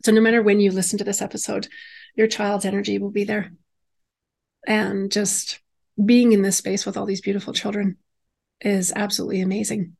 [0.02, 1.68] So, no matter when you listen to this episode,
[2.16, 3.52] your child's energy will be there.
[4.66, 5.60] And just
[6.02, 7.98] being in this space with all these beautiful children
[8.60, 9.96] is absolutely amazing.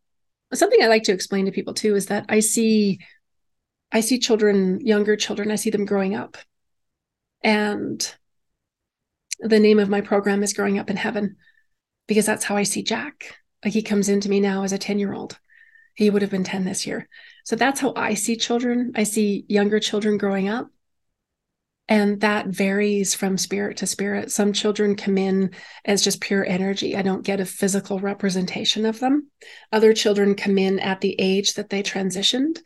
[0.53, 3.01] Something I like to explain to people too is that I see
[3.93, 6.37] I see children, younger children, I see them growing up.
[7.43, 8.15] And
[9.41, 11.37] the name of my program is Growing Up in Heaven
[12.07, 13.37] because that's how I see Jack.
[13.65, 15.39] Like he comes into me now as a 10 year old.
[15.95, 17.09] He would have been 10 this year.
[17.45, 18.93] So that's how I see children.
[18.95, 20.71] I see younger children growing up.
[21.89, 24.31] And that varies from spirit to spirit.
[24.31, 25.51] Some children come in
[25.85, 26.97] as just pure energy.
[26.97, 29.29] I don't get a physical representation of them.
[29.73, 32.61] Other children come in at the age that they transitioned.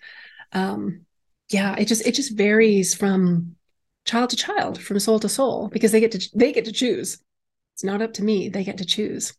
[0.53, 1.07] Um,
[1.49, 3.57] yeah, it just it just varies from
[4.05, 7.19] child to child, from soul to soul, because they get to they get to choose.
[7.75, 9.33] It's not up to me; they get to choose.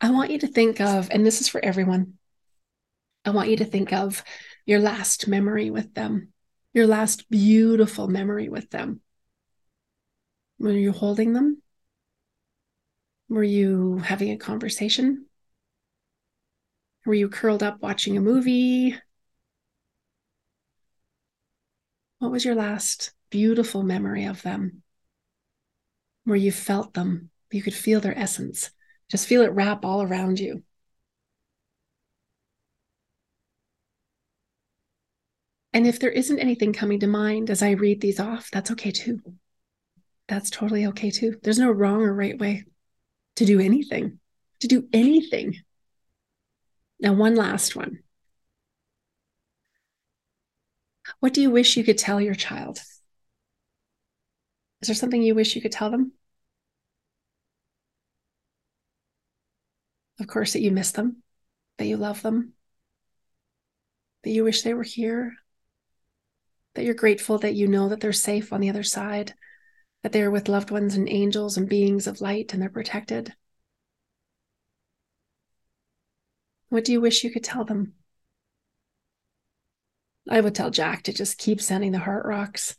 [0.00, 2.14] I want you to think of, and this is for everyone.
[3.24, 4.24] I want you to think of
[4.64, 6.32] your last memory with them,
[6.72, 9.02] your last beautiful memory with them.
[10.58, 11.62] Were you holding them?
[13.28, 15.26] Were you having a conversation?
[17.04, 18.96] Were you curled up watching a movie?
[22.18, 24.82] What was your last beautiful memory of them?
[26.24, 28.70] Where you felt them, you could feel their essence,
[29.10, 30.62] just feel it wrap all around you.
[35.72, 38.90] And if there isn't anything coming to mind as I read these off, that's okay
[38.90, 39.20] too.
[40.28, 41.38] That's totally okay too.
[41.42, 42.64] There's no wrong or right way
[43.36, 44.18] to do anything,
[44.60, 45.56] to do anything.
[47.00, 48.00] Now, one last one.
[51.20, 52.80] What do you wish you could tell your child?
[54.82, 56.12] Is there something you wish you could tell them?
[60.20, 61.22] Of course, that you miss them,
[61.78, 62.52] that you love them,
[64.22, 65.34] that you wish they were here,
[66.74, 69.34] that you're grateful that you know that they're safe on the other side,
[70.02, 73.34] that they're with loved ones and angels and beings of light and they're protected.
[76.68, 77.94] What do you wish you could tell them?
[80.28, 82.76] I would tell Jack to just keep sending the heart rocks.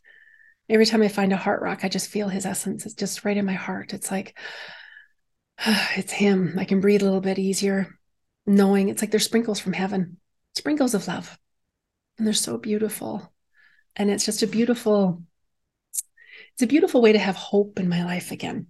[0.69, 2.85] Every time I find a heart rock, I just feel his essence.
[2.85, 3.93] It's just right in my heart.
[3.93, 4.37] It's like,
[5.95, 6.55] it's him.
[6.57, 7.99] I can breathe a little bit easier,
[8.45, 10.17] knowing it's like they're sprinkles from heaven,
[10.55, 11.37] sprinkles of love.
[12.17, 13.33] And they're so beautiful.
[13.95, 15.23] And it's just a beautiful,
[16.53, 18.67] it's a beautiful way to have hope in my life again.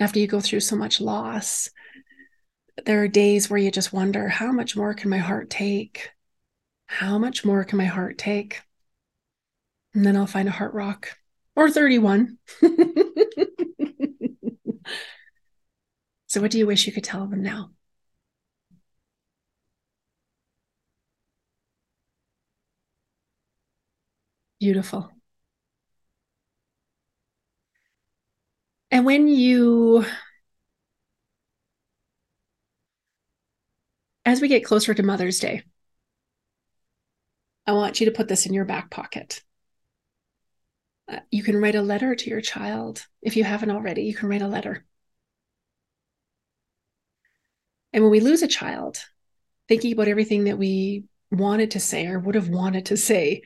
[0.00, 1.70] After you go through so much loss
[2.84, 6.10] there are days where you just wonder how much more can my heart take?
[6.86, 8.62] How much more can my heart take?
[9.94, 11.16] And then I'll find a heart rock
[11.56, 12.38] or 31.
[16.26, 17.70] so, what do you wish you could tell them now?
[24.60, 25.10] Beautiful.
[28.90, 30.04] And when you
[34.24, 35.62] as we get closer to Mother's Day,
[37.66, 39.42] I want you to put this in your back pocket.
[41.30, 43.06] You can write a letter to your child.
[43.22, 44.84] If you haven't already, you can write a letter.
[47.92, 48.98] And when we lose a child,
[49.68, 53.42] thinking about everything that we wanted to say or would have wanted to say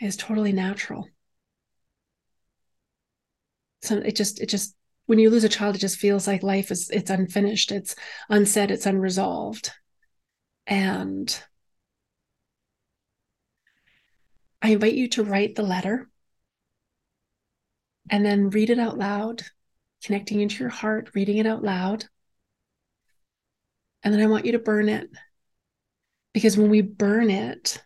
[0.00, 1.08] is totally natural.
[3.82, 4.74] So it just, it just,
[5.06, 7.96] when you lose a child, it just feels like life is, it's unfinished, it's
[8.28, 9.72] unsaid, it's unresolved.
[10.66, 11.42] And
[14.60, 16.08] I invite you to write the letter
[18.10, 19.42] and then read it out loud,
[20.02, 22.04] connecting into your heart, reading it out loud.
[24.02, 25.10] And then I want you to burn it.
[26.32, 27.82] Because when we burn it,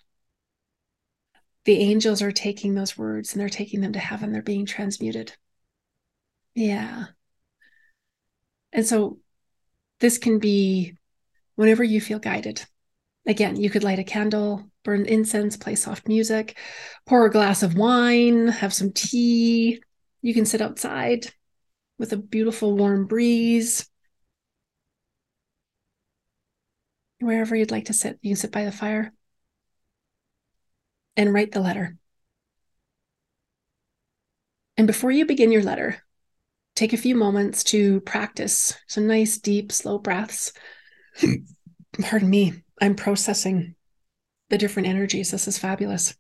[1.65, 4.33] the angels are taking those words and they're taking them to heaven.
[4.33, 5.33] They're being transmuted.
[6.55, 7.07] Yeah.
[8.73, 9.19] And so
[10.01, 10.97] this can be
[11.55, 12.65] whenever you feel guided.
[13.27, 16.59] Again, you could light a candle, burn incense, play soft music,
[17.07, 19.81] pour a glass of wine, have some tea.
[20.23, 21.33] You can sit outside
[21.99, 23.89] with a beautiful warm breeze.
[27.19, 29.13] Wherever you'd like to sit, you can sit by the fire
[31.17, 31.97] and write the letter.
[34.77, 36.03] And before you begin your letter,
[36.75, 40.53] take a few moments to practice some nice, deep, slow breaths.
[42.01, 43.75] Pardon me, I'm processing
[44.49, 45.31] the different energies.
[45.31, 46.15] This is fabulous.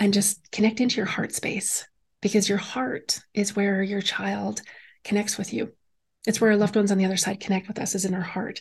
[0.00, 1.86] And just connect into your heart space
[2.22, 4.62] because your heart is where your child
[5.04, 5.72] connects with you.
[6.26, 8.20] It's where our loved ones on the other side connect with us, is in our
[8.20, 8.60] heart.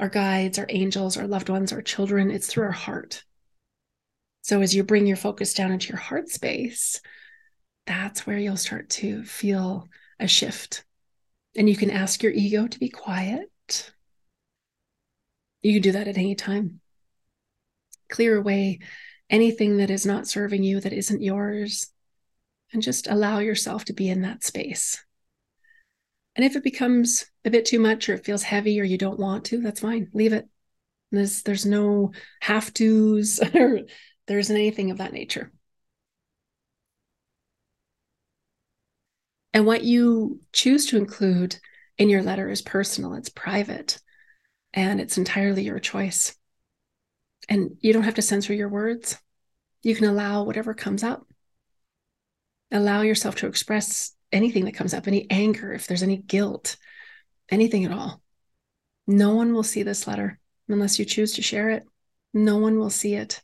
[0.00, 3.24] Our guides, our angels, our loved ones, our children, it's through our heart.
[4.42, 7.00] So as you bring your focus down into your heart space,
[7.86, 9.88] that's where you'll start to feel
[10.20, 10.84] a shift.
[11.56, 13.92] And you can ask your ego to be quiet.
[15.62, 16.80] You can do that at any time.
[18.08, 18.80] Clear away
[19.30, 21.92] anything that is not serving you, that isn't yours,
[22.72, 25.04] and just allow yourself to be in that space.
[26.36, 29.18] And if it becomes a bit too much or it feels heavy or you don't
[29.18, 30.10] want to, that's fine.
[30.12, 30.46] Leave it.
[31.10, 33.82] There's there's no have tos or
[34.26, 35.50] there isn't anything of that nature.
[39.54, 41.58] And what you choose to include
[41.96, 43.98] in your letter is personal, it's private,
[44.74, 46.36] and it's entirely your choice.
[47.48, 49.18] And you don't have to censor your words.
[49.82, 51.26] You can allow whatever comes up.
[52.72, 56.76] Allow yourself to express anything that comes up, any anger, if there's any guilt,
[57.48, 58.20] anything at all.
[59.06, 61.84] No one will see this letter unless you choose to share it.
[62.34, 63.40] No one will see it.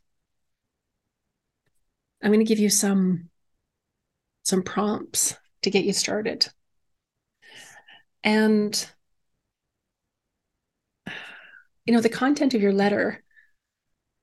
[2.23, 3.31] I'm going to give you some
[4.45, 6.49] some prompts to get you started.
[8.25, 8.87] And,
[11.85, 13.23] you know, the content of your letter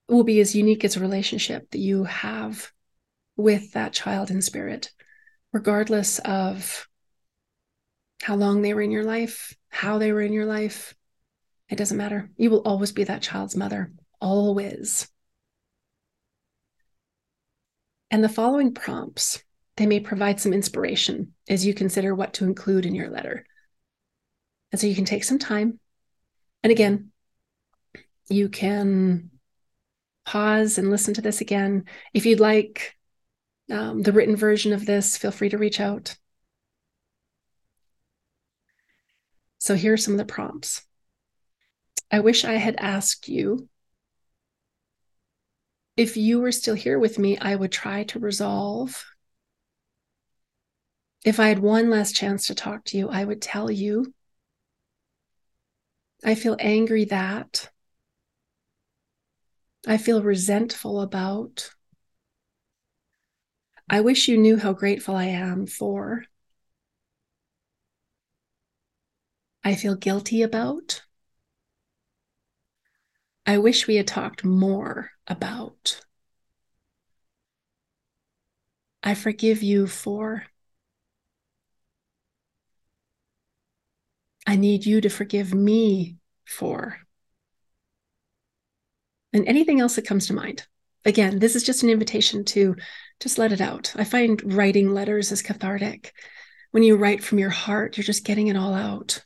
[0.10, 2.72] will be as unique as a relationship that you have
[3.36, 4.92] with that child in spirit,
[5.54, 6.88] regardless of
[8.22, 10.96] how long they were in your life, how they were in your life.
[11.70, 12.30] It doesn't matter.
[12.38, 15.08] You will always be that child's mother, always.
[18.12, 19.44] And the following prompts
[19.80, 23.46] they may provide some inspiration as you consider what to include in your letter.
[24.74, 25.80] And so you can take some time.
[26.64, 27.12] And again,
[28.28, 29.32] you can
[30.30, 31.86] pause and listen to this again.
[32.14, 32.96] If you'd like
[33.72, 36.16] um, the written version of this, feel free to reach out.
[39.58, 40.84] So here are some of the prompts.
[42.12, 43.68] I wish I had asked you
[45.98, 49.04] if you were still here with me, I would try to resolve
[51.26, 54.14] if I had one last chance to talk to you, I would tell you.
[56.24, 57.70] I feel angry that.
[59.86, 61.72] I feel resentful about.
[63.90, 66.26] I wish you knew how grateful I am for.
[69.64, 71.04] I feel guilty about.
[73.46, 76.06] I wish we had talked more about.
[79.04, 80.46] I forgive you for.
[84.48, 87.08] I need you to forgive me for.
[89.34, 90.66] And anything else that comes to mind.
[91.06, 92.76] Again, this is just an invitation to
[93.20, 93.94] just let it out.
[93.96, 96.14] I find writing letters is cathartic.
[96.72, 99.24] When you write from your heart, you're just getting it all out.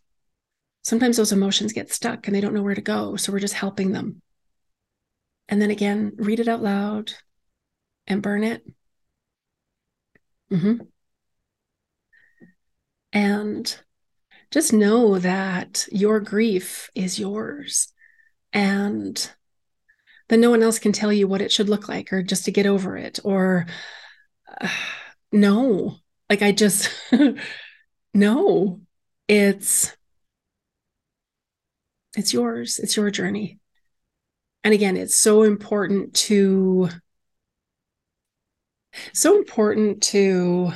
[0.84, 3.16] Sometimes those emotions get stuck and they don't know where to go.
[3.16, 4.22] So we're just helping them.
[5.48, 7.14] And then again, read it out loud
[8.08, 8.64] and burn it.
[10.52, 10.84] Mm-hmm.
[13.14, 13.80] And
[14.52, 17.92] just know that your grief is yours
[18.52, 19.32] and
[20.30, 22.52] that no one else can tell you what it should look like or just to
[22.52, 23.68] get over it or
[24.62, 24.68] uh,
[25.32, 25.98] no.
[26.30, 26.90] Like i just
[28.14, 28.82] no.
[29.28, 29.96] It's
[32.16, 32.80] it's yours.
[32.80, 33.60] It's your journey.
[34.64, 36.90] And again it's so important to
[39.14, 40.72] so important to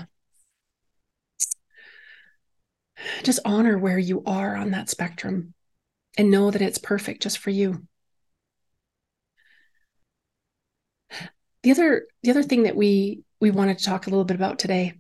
[3.24, 5.54] just honor where you are on that spectrum
[6.18, 7.87] and know that it's perfect just for you
[11.68, 14.58] the other the other thing that we we wanted to talk a little bit about
[14.58, 14.94] today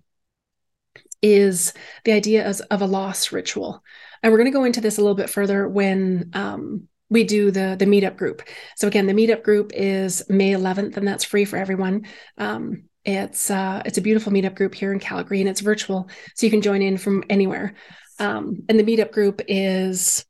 [1.21, 3.81] is the idea of, of a loss ritual.
[4.21, 7.51] And we're going to go into this a little bit further when um, we do
[7.51, 8.41] the the meetup group.
[8.75, 12.05] So again the meetup group is may 11th and that's free for everyone.
[12.37, 16.45] Um, it's uh, it's a beautiful meetup group here in calgary and it's virtual so
[16.45, 17.75] you can join in from anywhere.
[18.19, 20.25] Um, and the meetup group is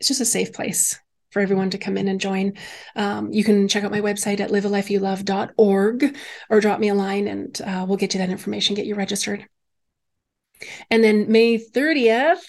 [0.00, 0.98] it's just a safe place
[1.36, 2.54] for everyone to come in and join.
[2.94, 6.16] Um, you can check out my website at livealifeyoulove.org
[6.48, 9.46] or drop me a line and uh, we'll get you that information, get you registered.
[10.90, 12.42] And then May 30th,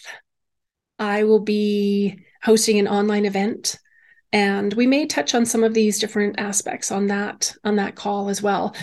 [0.98, 3.78] I will be hosting an online event
[4.32, 8.30] and we may touch on some of these different aspects on that on that call
[8.30, 8.74] as well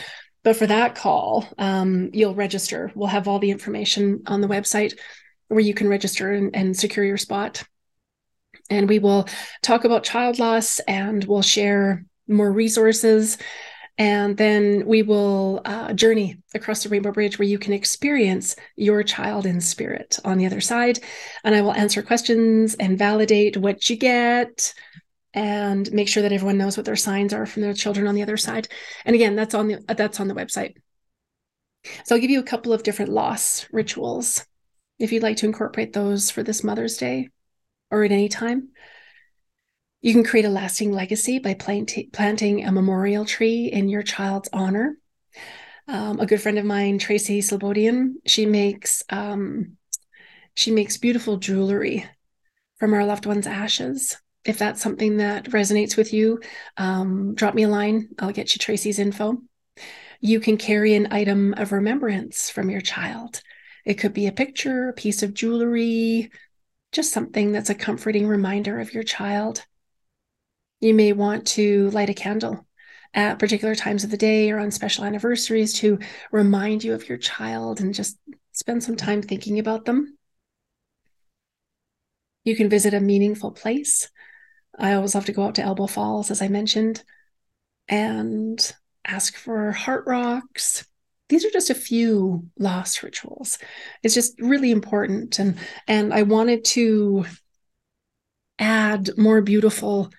[0.42, 4.98] but for that call um, you'll register we'll have all the information on the website
[5.48, 7.64] where you can register and, and secure your spot
[8.70, 9.28] and we will
[9.62, 13.38] talk about child loss and we'll share more resources
[13.96, 19.04] and then we will uh, journey across the Rainbow Bridge where you can experience your
[19.04, 20.98] child in spirit on the other side.
[21.44, 24.74] And I will answer questions and validate what you get
[25.32, 28.22] and make sure that everyone knows what their signs are from their children on the
[28.22, 28.68] other side.
[29.04, 30.74] And again, that's on the that's on the website.
[32.04, 34.44] So I'll give you a couple of different loss rituals
[34.98, 37.28] if you'd like to incorporate those for this Mother's Day
[37.94, 38.70] or at any time.
[40.02, 44.48] You can create a lasting legacy by plant- planting a memorial tree in your child's
[44.52, 44.98] honor.
[45.86, 49.76] Um, a good friend of mine, Tracy Slobodian, she makes um,
[50.54, 52.06] she makes beautiful jewelry
[52.78, 54.16] from our loved ones' ashes.
[54.44, 56.40] If that's something that resonates with you,
[56.76, 58.08] um, drop me a line.
[58.18, 59.38] I'll get you Tracy's info.
[60.20, 63.42] You can carry an item of remembrance from your child.
[63.84, 66.30] It could be a picture, a piece of jewelry,
[66.94, 69.66] just something that's a comforting reminder of your child.
[70.80, 72.66] You may want to light a candle
[73.12, 75.98] at particular times of the day or on special anniversaries to
[76.32, 78.16] remind you of your child and just
[78.52, 80.16] spend some time thinking about them.
[82.44, 84.10] You can visit a meaningful place.
[84.78, 87.02] I always love to go out to Elbow Falls, as I mentioned,
[87.88, 88.72] and
[89.04, 90.86] ask for heart rocks,
[91.28, 93.58] these are just a few loss rituals.
[94.02, 95.56] It's just really important and
[95.88, 97.24] and i wanted to
[98.58, 100.10] add more beautiful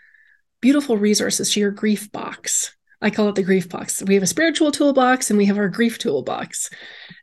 [0.62, 2.76] beautiful resources to your grief box.
[3.02, 4.02] I call it the grief box.
[4.02, 6.72] We have a spiritual toolbox and we have our grief toolbox.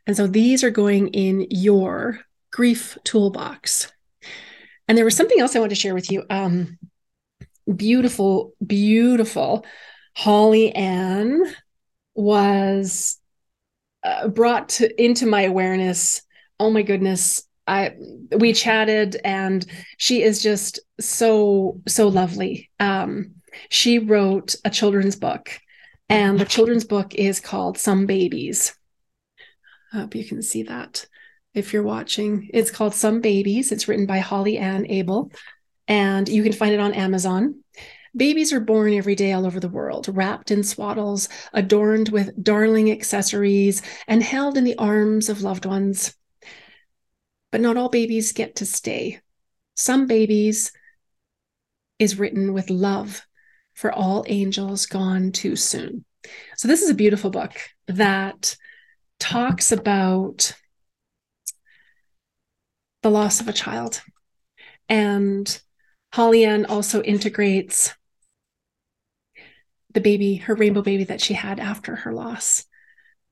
[0.07, 2.21] And so these are going in your
[2.51, 3.91] grief toolbox.
[4.87, 6.23] And there was something else i wanted to share with you.
[6.29, 6.77] Um
[7.75, 9.65] beautiful beautiful.
[10.15, 11.43] Holly ann
[12.15, 13.19] was
[14.03, 16.21] uh, brought to, into my awareness
[16.59, 17.93] oh my goodness i
[18.37, 19.65] we chatted and
[19.97, 22.69] she is just so so lovely.
[22.79, 23.35] Um
[23.69, 25.59] she wrote a children's book
[26.09, 28.75] and the children's book is called some babies.
[29.93, 31.05] I hope you can see that
[31.53, 32.49] if you're watching.
[32.51, 33.71] It's called some babies.
[33.71, 35.31] It's written by holly ann abel
[35.87, 37.61] and you can find it on amazon
[38.15, 42.91] Babies are born every day all over the world, wrapped in swaddles, adorned with darling
[42.91, 46.15] accessories, and held in the arms of loved ones.
[47.51, 49.19] But not all babies get to stay.
[49.73, 50.71] Some babies
[51.97, 53.25] is written with love
[53.73, 56.05] for all angels gone too soon.
[56.55, 57.53] So, this is a beautiful book
[57.87, 58.55] that
[59.19, 60.53] talks about
[63.01, 64.01] the loss of a child.
[64.87, 65.61] And
[66.13, 67.93] Holly Ann also integrates
[69.93, 72.65] the baby, her rainbow baby that she had after her loss.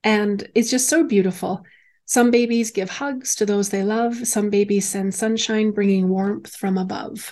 [0.03, 1.63] And it's just so beautiful.
[2.05, 4.27] Some babies give hugs to those they love.
[4.27, 7.31] Some babies send sunshine, bringing warmth from above.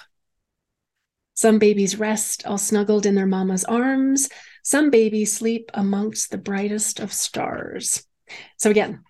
[1.33, 4.29] Some babies rest all snuggled in their mama's arms.
[4.63, 8.05] Some babies sleep amongst the brightest of stars.
[8.57, 9.03] So, again,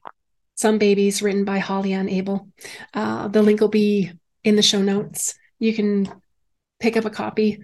[0.55, 2.49] some babies written by Holly Ann Abel.
[2.93, 4.11] Uh, the link will be
[4.43, 5.35] in the show notes.
[5.57, 6.11] You can
[6.79, 7.63] pick up a copy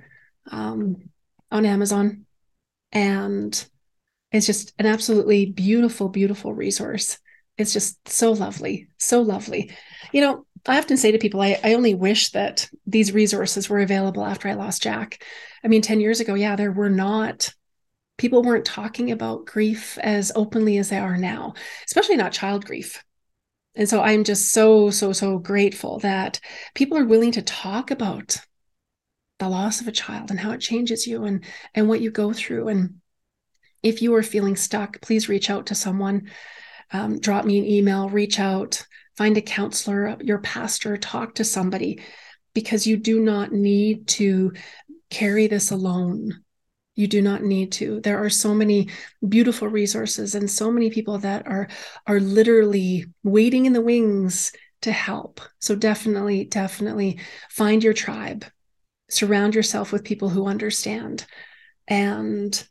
[0.51, 1.09] um,
[1.51, 2.24] on Amazon
[2.91, 3.67] and
[4.31, 7.17] it's just an absolutely beautiful beautiful resource
[7.57, 9.71] it's just so lovely so lovely
[10.11, 13.79] you know I often say to people, I, I only wish that these resources were
[13.79, 15.23] available after I lost Jack.
[15.63, 17.53] I mean, 10 years ago, yeah, there were not,
[18.17, 21.53] people weren't talking about grief as openly as they are now,
[21.85, 23.03] especially not child grief.
[23.75, 26.39] And so I'm just so, so, so grateful that
[26.73, 28.37] people are willing to talk about
[29.39, 32.33] the loss of a child and how it changes you and and what you go
[32.33, 32.67] through.
[32.69, 33.01] And
[33.83, 36.31] if you are feeling stuck, please reach out to someone.
[36.91, 38.85] Um, drop me an email, reach out,
[39.17, 42.01] find a counselor, your pastor, talk to somebody
[42.53, 44.53] because you do not need to
[45.09, 46.41] carry this alone.
[46.95, 47.99] You do not need to.
[47.99, 48.89] There are so many
[49.27, 51.67] beautiful resources and so many people that are
[52.07, 55.41] are literally waiting in the wings to help.
[55.59, 57.19] So definitely definitely
[57.49, 58.45] find your tribe.
[59.09, 61.25] Surround yourself with people who understand
[61.87, 62.67] and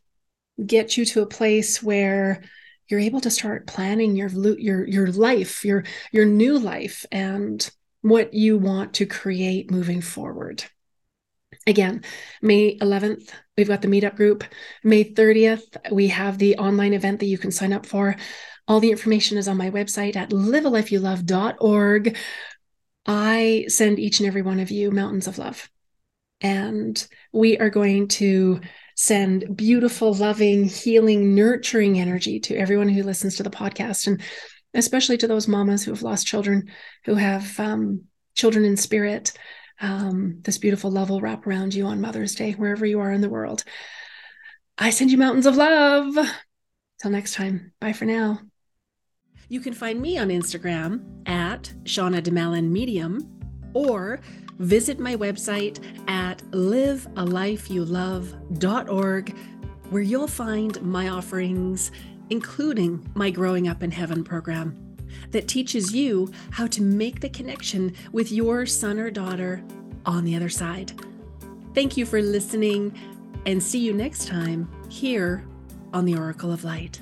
[0.65, 2.43] get you to a place where
[2.89, 7.71] you're able to start planning your your your life, your your new life and
[8.03, 10.65] what you want to create moving forward.
[11.67, 12.03] Again,
[12.43, 14.45] May 11th, we've got the meetup group.
[14.83, 18.17] May 30th, we have the online event that you can sign up for.
[18.69, 22.17] All the information is on my website at livealifeyoulove.org.
[23.07, 25.71] I send each and every one of you mountains of love.
[26.45, 28.61] And we are going to
[28.97, 34.23] send beautiful, loving, healing, nurturing energy to everyone who listens to the podcast, and
[34.75, 36.71] especially to those mamas who have lost children,
[37.07, 38.03] who have um,
[38.37, 39.33] children in spirit.
[39.81, 43.23] Um, this beautiful love will wrap around you on Mother's Day, wherever you are in
[43.23, 43.65] the world.
[44.77, 46.15] I send you mountains of love.
[47.01, 48.41] Till next time, bye for now.
[49.49, 53.41] You can find me on Instagram at Shauna Domalain Medium
[53.73, 54.21] or
[54.59, 55.79] visit my website
[56.09, 59.37] at livealifeyoulove.org,
[59.91, 61.91] where you'll find my offerings,
[62.31, 64.81] including my Growing Up in Heaven program
[65.31, 69.63] that teaches you how to make the connection with your son or daughter
[70.07, 70.93] on the other side.
[71.75, 72.97] Thank you for listening,
[73.47, 75.45] and see you next time here
[75.93, 77.01] on the Oracle of Light.